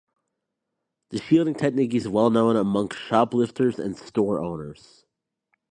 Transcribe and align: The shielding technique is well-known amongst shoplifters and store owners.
The 1.11 1.21
shielding 1.21 1.53
technique 1.53 1.93
is 1.93 2.07
well-known 2.07 2.55
amongst 2.55 2.97
shoplifters 2.97 3.77
and 3.77 3.95
store 3.95 4.39
owners. 4.43 5.05